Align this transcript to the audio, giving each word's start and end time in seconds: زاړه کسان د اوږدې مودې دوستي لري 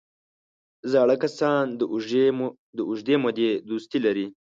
زاړه 0.91 1.15
کسان 1.23 1.65
د 2.77 2.79
اوږدې 2.87 3.15
مودې 3.23 3.49
دوستي 3.69 3.99
لري 4.05 4.27